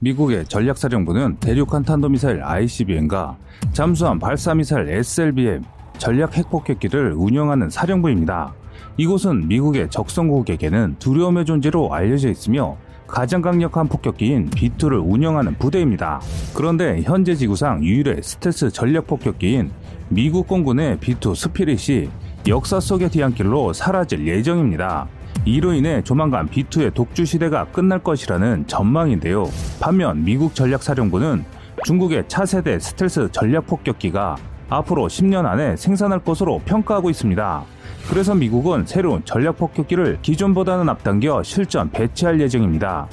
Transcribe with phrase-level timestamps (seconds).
[0.00, 3.36] 미국의 전략사령부는 대륙간 탄도미사일 ICBM과
[3.72, 5.64] 잠수함 발사미사일 SLBM
[5.98, 8.54] 전략 핵폭격기를 운영하는 사령부입니다.
[8.96, 12.76] 이곳은 미국의 적성국에게는 두려움의 존재로 알려져 있으며
[13.08, 16.20] 가장 강력한 폭격기인 B2를 운영하는 부대입니다.
[16.54, 19.72] 그런데 현재 지구상 유일의 스텔스 전략 폭격기인
[20.10, 22.08] 미국 공군의 B2 스피릿이
[22.46, 25.08] 역사 속의 뒤안길로 사라질 예정입니다.
[25.44, 29.48] 이로 인해 조만간 B2의 독주 시대가 끝날 것이라는 전망인데요.
[29.80, 31.44] 반면 미국 전략사령부는
[31.84, 34.36] 중국의 차세대 스텔스 전략 폭격기가
[34.68, 37.64] 앞으로 10년 안에 생산할 것으로 평가하고 있습니다.
[38.10, 43.06] 그래서 미국은 새로운 전략 폭격기를 기존보다는 앞당겨 실전 배치할 예정입니다.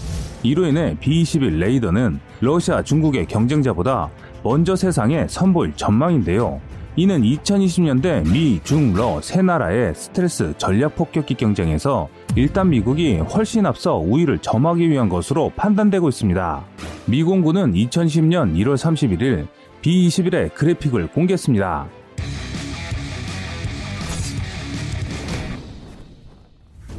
[0.43, 4.09] 이로 인해 B-21 Raider는 러시아, 중국의 경쟁자보다
[4.43, 6.61] 먼저 세상에 선보일 전망인데요.
[6.97, 13.97] 이는 2020년대 미, 중, 러 세 나라의 스텔스 전략 폭격기 경쟁에서 일단 미국이 훨씬 앞서
[13.97, 16.63] 우위를 점하기 위한 것으로 판단되고 있습니다.
[17.07, 19.47] 미 공군은 2010년 1월 31일
[19.81, 21.87] B-21의 그래픽을 공개했습니다.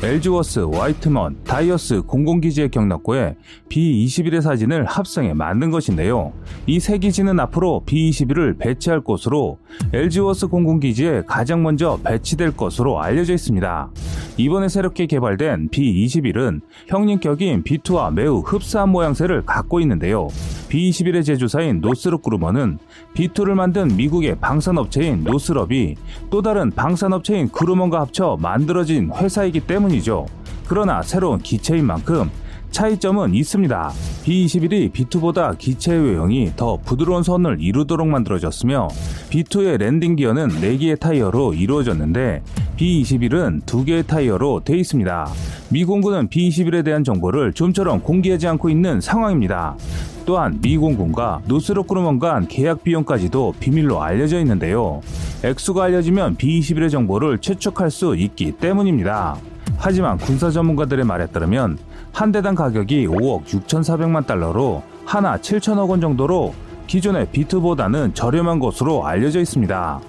[0.02, 3.34] 엘즈워스, 화이트먼, 다이어스 공공기지의 경납고에
[3.68, 6.32] B-21의 사진을 합성해 만든 것인데요.
[6.66, 9.58] 이 세 기지는 앞으로 B-21을 배치할 곳으로
[9.92, 13.90] 엘즈워스 공공기지에 가장 먼저 배치될 것으로 알려져 있습니다.
[14.36, 20.28] 이번에 새롭게 개발된 B-21은 형님격인 B2와 매우 흡사한 모양새를 갖고 있는데요.
[20.68, 22.78] B-21의 제조사인 노스럽 그루먼은
[23.14, 25.94] B2를 만든 미국의 방산업체인 노스럽이
[26.28, 30.26] 또 다른 방산업체인 그루먼과 합쳐 만들어진 회사이기 때문 이죠.
[30.68, 32.30] 그러나 새로운 기체인 만큼
[32.70, 33.92] 차이점은 있습니다.
[34.24, 38.88] B21이 B2보다 기체 외형이 더 부드러운 선을 이루도록 만들어졌으며
[39.30, 42.42] B2의 랜딩 기어는 4개의 타이어로 이루어졌는데
[42.76, 45.28] B21은 2개의 타이어로 되어 있습니다.
[45.70, 49.76] 미 공군은 B21에 대한 정보를 좀처럼 공개하지 않고 있는 상황입니다.
[50.26, 55.00] 또한 미 공군과 노스록 그루먼 간 계약 비용까지도 비밀로 알려져 있는데요.
[55.44, 59.38] 액수가 알려지면 B21의 정보를 추측할 수 있기 때문입니다.
[59.78, 61.78] 하지만 군사 전문가들의 말에 따르면
[62.12, 66.54] 한 대당 가격이 5억 6,400만 달러로 하나 7천억 원 정도로
[66.86, 70.00] 기존의 B2보다는 저렴한 것으로 알려져 있습니다.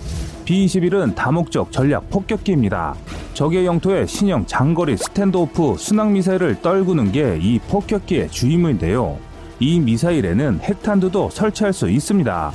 [0.46, 2.96] B-21은 다목적 전략 폭격기입니다.
[3.34, 9.18] 적의 영토에 신형 장거리 스탠드오프 순항 미사일을 떨구는 게 이 폭격기의 주임무인데요.
[9.60, 12.52] 이 미사일에는 핵탄두도 설치할 수 있습니다.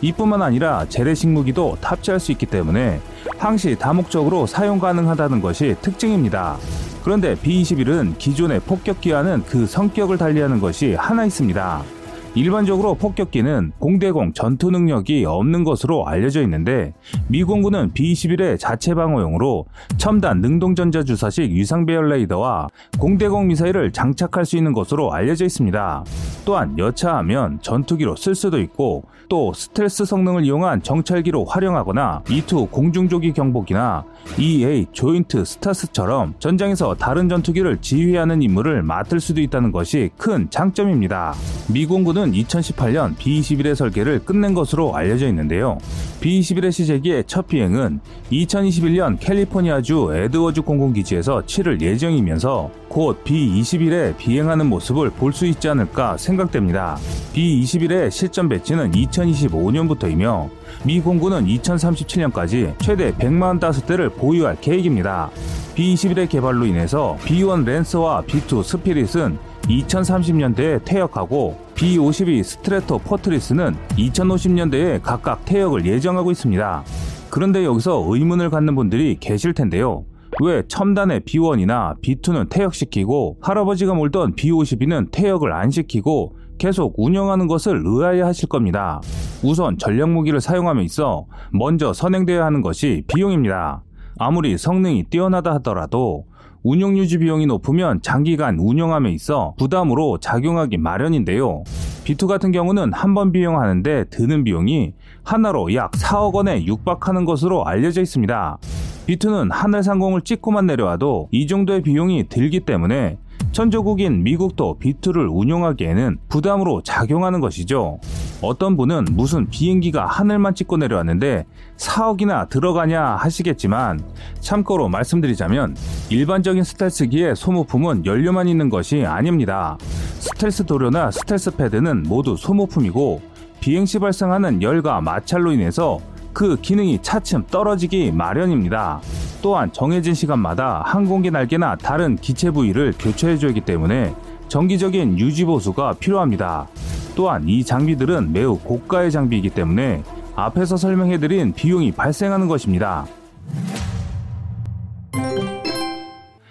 [0.00, 3.00] 이뿐만 아니라 재래식 무기도 탑재할 수 있기 때문에
[3.38, 6.58] 항시 다목적으로 사용 가능하다는 것이 특징입니다.
[7.02, 11.95] 그런데 B-21은 기존의 폭격기와는 그 성격을 달리하는 것이 하나 있습니다.
[12.36, 16.92] 일반적으로 폭격기는 공대공 전투 능력이 없는 것으로 알려져 있는데
[17.28, 19.64] 미 공군은 B-21의 자체 방어용으로
[19.96, 26.04] 첨단 능동전자 주사식 위상 배열 레이더와 공대공 미사일을 장착할 수 있는 것으로 알려져 있습니다.
[26.44, 34.04] 또한 여차하면 전투기로 쓸 수도 있고 또 스텔스 성능을 이용한 정찰기로 활용하거나 E2 공중조기 경보기나
[34.38, 41.34] EA 조인트 스타스처럼 전장에서 다른 전투기를 지휘하는 임무를 맡을 수도 있다는 것이 큰 장점입니다.
[41.72, 45.78] 미 공군은 2018년 B-21의 설계를 끝낸 것으로 알려져 있는데요.
[46.20, 48.00] B-21의 시제기의 첫 비행은
[48.32, 56.96] 2021년 캘리포니아주 에드워즈 공군기지에서 치를 예정이면서 곧 B-21에 비행하는 모습을 볼 수 있지 않을까 생각됩니다.
[57.34, 60.48] B-21의 실전 배치는 2025년부터이며
[60.84, 65.30] 미 공군은 2037년까지 최대 145대를 보유할 계획입니다.
[65.74, 69.38] B-21의 개발로 인해서 B-1 랜서와 B-2 스피릿은
[69.68, 76.82] 2030년대에 퇴역하고 B-52 스트레토 포트리스는 2050년대에 각각 퇴역을 예정하고 있습니다.
[77.28, 80.06] 그런데 여기서 의문을 갖는 분들이 계실 텐데요.
[80.42, 88.22] 왜 첨단의 B1이나 B2는 퇴역시키고 할아버지가 몰던 B52는 퇴역을 안 시키고 계속 운영하는 것을 의아해
[88.22, 89.02] 하실 겁니다.
[89.42, 93.82] 우선 전략 무기를 사용함에 있어 먼저 선행되어야 하는 것이 비용입니다.
[94.18, 96.24] 아무리 성능이 뛰어나다 하더라도
[96.68, 101.62] 운영 유지 비용이 높으면 장기간 운영함에 있어 부담으로 작용하기 마련인데요.
[102.04, 104.92] B2 같은 경우는 한 번 비용하는데 드는 비용이
[105.22, 108.58] 하나로 약 4억 원에 육박하는 것으로 알려져 있습니다.
[109.06, 113.16] B2는 하늘 상공을 찍고만 내려와도 이 정도의 비용이 들기 때문에
[113.52, 118.00] 천조국인 미국도 B2를 운용하기에는 부담으로 작용하는 것이죠.
[118.42, 121.46] 어떤 분은 무슨 비행기가 하늘만 찍고 내려왔는데
[121.76, 124.02] 4억이나 들어가냐 하시겠지만
[124.40, 125.76] 참고로 말씀드리자면
[126.10, 129.78] 일반적인 스텔스기의 소모품은 연료만 있는 것이 아닙니다.
[130.18, 133.22] 스텔스 도료나 스텔스 패드는 모두 소모품이고
[133.60, 135.98] 비행 시 발생하는 열과 마찰로 인해서
[136.32, 139.00] 그 기능이 차츰 떨어지기 마련입니다.
[139.40, 144.14] 또한 정해진 시간마다 항공기 날개나 다른 기체 부위를 교체해줘야 하기 때문에
[144.48, 146.68] 정기적인 유지 보수가 필요합니다.
[147.16, 150.04] 또한 이 장비들은 매우 고가의 장비이기 때문에
[150.36, 153.06] 앞에서 설명해드린 비용이 발생하는 것입니다.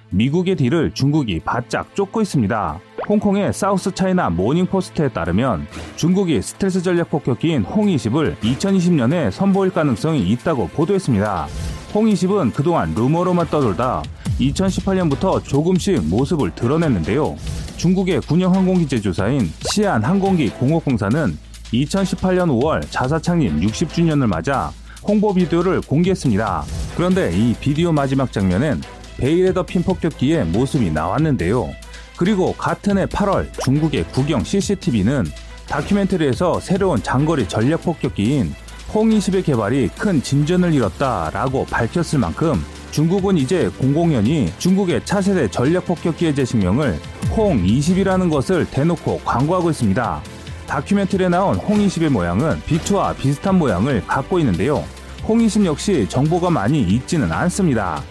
[0.10, 2.80] 미국의 뒤를 중국이 바짝 쫓고 있습니다.
[3.08, 5.68] 홍콩의 사우스 차이나 모닝 포스트에 따르면
[5.98, 11.48] 중국이 스텔스 전략 폭격기인 홍20을 2020년에 선보일 가능성이 있다고 보도했습니다.
[11.94, 14.02] 홍20은 그동안 루머로만 떠돌다
[14.40, 17.36] 2018년부터 조금씩 모습을 드러냈는데요.
[17.77, 21.38] 중국의 군용 항공기 제조사인 시안 항공기 공업공사는
[21.74, 24.72] 2018년 5월 자사 창립 60주년을 맞아
[25.04, 26.63] 홍보 비디오를 공개했습니다.
[26.95, 28.81] 그런데 이 비디오 마지막 장면엔
[29.18, 31.69] 베일에더 핀 폭격기의 모습이 나왔는데요.
[32.18, 35.25] 그리고 같은 해 8월 중국의 국영 CCTV는
[35.68, 38.54] 다큐멘터리에서 새로운 장거리 전략 폭격기인
[38.94, 42.63] 홍20의 개발이 큰 진전을 이뤘다라고 밝혔을 만큼
[42.95, 46.97] 중국은 이제 공공연히 중국의 차세대 전략 폭격기의 제식명을
[47.36, 50.21] 홍20이라는 것을 대놓고 광고하고 있습니다.
[50.65, 54.81] 다큐멘터리에 나온 홍20의 모양은 B2와 비슷한 모양을 갖고 있는데요.
[55.27, 58.01] 홍20 역시 정보가 많이 있지는 않습니다.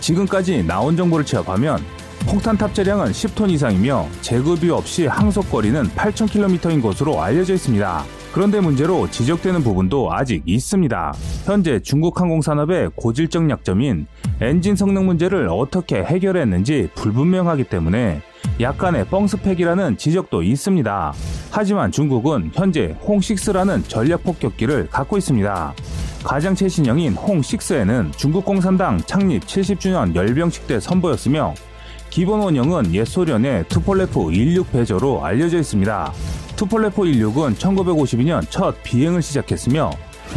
[0.00, 1.78] 지금까지 나온 정보를 취합하면
[2.20, 8.04] 폭탄 탑재량은 10톤 이상이며 제급이 없이 항속거리는 8,000km인 것으로 알려져 있습니다.
[8.32, 11.12] 그런데 문제로 지적되는 부분도 아직 있습니다.
[11.44, 14.06] 현재 중국 항공산업의 고질적 약점인
[14.40, 18.22] 엔진 성능 문제를 어떻게 해결했는지 불분명하기 때문에
[18.58, 21.12] 약간의 뻥스펙이라는 지적도 있습니다.
[21.50, 25.74] 하지만 중국은 현재 홍6라는 전략 폭격기를 갖고 있습니다.
[26.24, 31.54] 가장 최신형인 홍6N은 중국 공산당 창립 70주년 열병식 때 선보였으며
[32.08, 36.12] 기본 원형은 옛 소련의 투폴레프 16 배저로 알려져 있습니다.
[36.56, 39.90] 투폴레프 16은 1952년 첫 비행을 시작했으며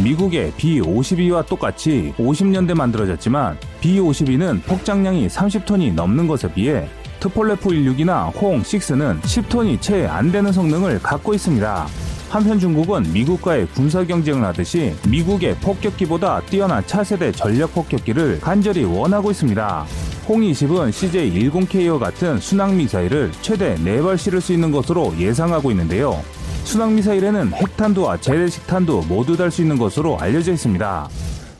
[0.03, 6.88] 미국의 B-52와 똑같이 50년대 만들어졌지만 B-52는 폭장량이 30톤이 넘는 것에 비해
[7.19, 11.88] 투폴레프 16이나 홍6는 10톤이 채 안 되는 성능을 갖고 있습니다.
[12.30, 19.86] 한편 중국은 미국과의 군사 경쟁을 하듯이 미국의 폭격기보다 뛰어난 차세대 전략 폭격기를 간절히 원하고 있습니다.
[20.27, 26.24] 홍20은 CJ-10K와 같은 순항미사일을 최대 4발 실을 수 있는 것으로 예상하고 있는데요.
[26.63, 31.09] 순항미사일에는 핵탄두와 재래식 탄두 모두 달 수 있는 것으로 알려져 있습니다.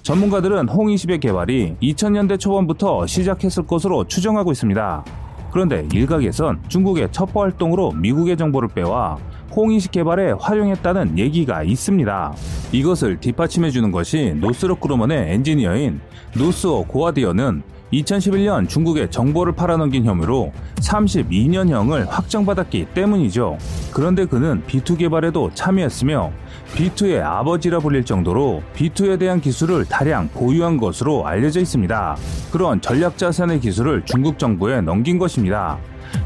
[0.04, 5.06] 전문가들은 홍20의 개발이 2000년대 초반부터 시작했을 것으로 추정하고 있습니다.
[5.50, 9.18] 그런데 일각에선 중국의 첩보 활동으로 미국의 정보를 빼와
[9.56, 12.34] 홍20 개발에 활용했다는 얘기가 있습니다.
[12.72, 16.02] 이것을 뒷받침해주는 것이 노스록 그루먼의 엔지니어인
[16.36, 17.64] 노스오 고아디어는
[17.94, 23.60] 2011년 중국에 정보를 팔아넘긴 혐의로 32년형을 확정받았기 때문이죠.
[23.92, 26.32] 그런데 그는 B2 개발에도 참여했으며
[26.74, 32.18] B2의 아버지라 불릴 정도로 B2에 대한 기술을 다량 보유한 것으로 알려져 있습니다.
[32.52, 35.78] 그런 전략 자산의 기술을 중국 정부에 넘긴 것입니다.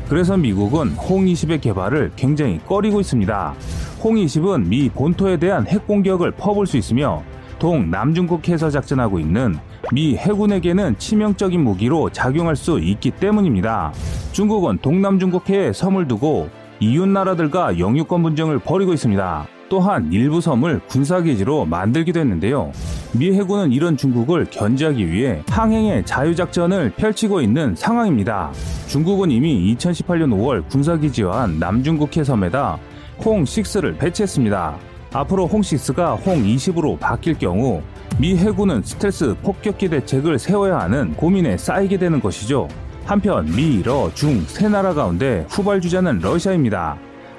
[0.09, 3.53] 그래서 미국은 홍20의 개발을 굉장히 꺼리고 있습니다.
[4.01, 7.23] 홍20은 미 본토에 대한 핵 공격을 퍼볼 수 있으며
[7.59, 9.57] 동남중국 해서 작전하고 있는
[9.91, 13.91] 미 해군에게는 치명적인 무기로 작용할 수 있기 때문입니다.
[14.31, 16.49] 중국은 동남중국 해에 섬을 두고
[16.79, 19.47] 이웃 나라들과 영유권 분쟁을 벌이고 있습니다.
[19.69, 22.71] 또한 일부 섬을 군사기지로 만들기도 했는데요.
[23.13, 28.51] 미 해군은 이런 중국을 견제하기 위해 항행의 자유작전을 펼치고 있는 상황입니다.
[28.87, 32.77] 중국은 이미 2018년 5월 군사기지화한 남중국 해섬에다
[33.19, 34.77] 홍6를 배치했습니다.
[35.13, 37.81] 앞으로 홍6가 홍20으로 바뀔 경우
[38.19, 42.67] 미 해군은 스텔스 폭격기 대책을 세워야 하는 고민에 쌓이게 되는 것이죠.
[43.05, 46.97] 한편 미, 러, 중 세 나라 가운데 후발주자는 러시아입니다.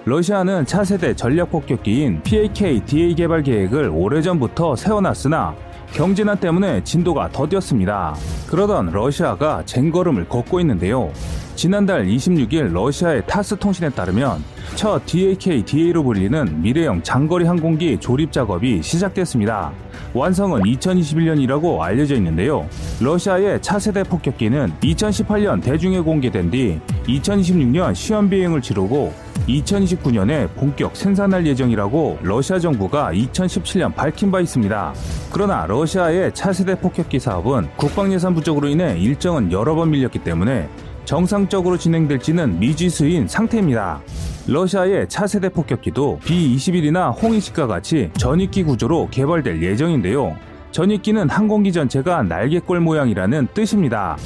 [0.09, 5.55] 러시아는 차세대 전략 폭격기인 PAK-DA 개발 계획을 오래전부터 세워놨으나
[5.93, 8.15] 경제난 때문에 진도가 더뎠습니다.
[8.49, 11.13] 그러던 러시아가 쟁걸음을 걷고 있는데요.
[11.57, 14.43] 지난달 26일 러시아의 타스 통신에 따르면
[14.77, 19.73] 첫 DAK-DA로 불리는 미래형 장거리 항공기 조립 작업이 시작됐습니다.
[20.15, 22.67] 완성은 2021년이라고 알려져 있는데요.
[23.03, 32.19] 러시아의 차세대 폭격기는 2018년 대중에 공개된 뒤 2026년 시험 비행을 치르고 2029년에 본격 생산할 예정이라고
[32.23, 34.93] 러시아 정부가 2017년 밝힌 바 있습니다.
[35.33, 40.69] 그러나 러시아의 차세대 폭격기 사업은 국방 예산 부족으로 인해 일정은 여러 번 밀렸기 때문에
[41.05, 44.03] 정상적으로 진행될지는 미지수인 상태입니다.
[44.47, 50.37] 러시아의 차세대 폭격기도 B-21이나 홍20과 같이 전익기 구조로 개발될 예정인데요.
[50.71, 54.17] 전익기는 항공기 전체가 날개꼴 모양이라는 뜻입니다.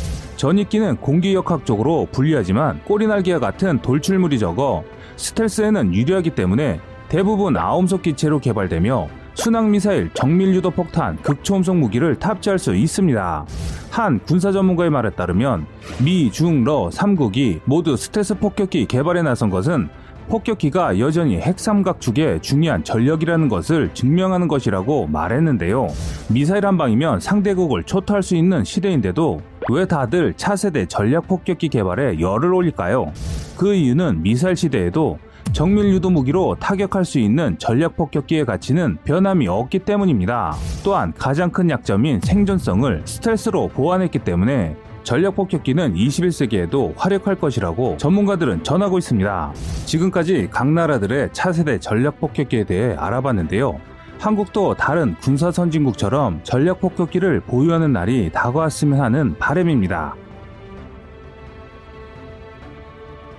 [0.43, 4.83] 전익기는 공기역학적으로 불리하지만 꼬리날개와 같은 돌출물이 적어
[5.15, 13.47] 스텔스에는 유리하기 때문에 대부분 아음속 기체로 개발되며 순항미사일, 정밀유도 폭탄, 극초음속 무기를 탑재할 수 있습니다.
[13.93, 15.65] 한 군사 전문가의 말에 따르면
[16.05, 19.89] 미, 중, 러 3국이 모두 스텔스 폭격기 개발에 나선 것은
[20.29, 25.87] 폭격기가 여전히 핵삼각 축의 중요한 전력이라는 것을 증명하는 것이라고 말했는데요.
[26.31, 29.41] 미사일 한 방이면 상대국을 초토할 수 있는 시대인데도
[29.71, 33.13] 왜 다들 차세대 전략 폭격기 개발에 열을 올릴까요?
[33.57, 35.19] 그 이유는 미사일 시대에도
[35.53, 40.55] 정밀 유도 무기로 타격할 수 있는 전략 폭격기의 가치는 변함이 없기 때문입니다.
[40.83, 48.99] 또한 가장 큰 약점인 생존성을 스텔스로 보완했기 때문에 전략 폭격기는 21세기에도 활약할 것이라고 전문가들은 전하고
[48.99, 49.53] 있습니다.
[49.85, 53.92] 지금까지 각 나라들의 차세대 전략 폭격기에 대해 알아봤는데요.
[54.23, 60.15] 한국도 다른 군사 선진국처럼 전략 폭격기를 보유하는 날이 다가왔으면 하는 바람입니다.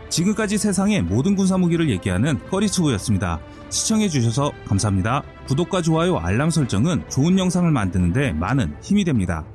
[0.09, 3.39] 지금까지 세상의 모든 군사 무기를 얘기하는 꺼리투브였습니다.
[3.69, 5.23] 시청해 주셔서 감사합니다.
[5.47, 9.45] 구독과 좋아요, 알람 설정은 좋은 영상을 만드는데 많은 힘이 됩니다.